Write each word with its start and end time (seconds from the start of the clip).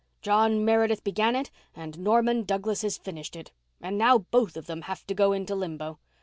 John 0.23 0.65
Meredith 0.65 1.03
began 1.03 1.35
it 1.35 1.51
and 1.75 1.99
Norman 1.99 2.41
Douglas 2.43 2.81
has 2.81 2.97
finished 2.97 3.35
it. 3.35 3.51
And 3.79 3.99
now 3.99 4.17
both 4.17 4.57
of 4.57 4.65
them 4.65 4.81
have 4.89 5.05
to 5.05 5.13
go 5.13 5.31
into 5.31 5.53
limbo. 5.53 5.99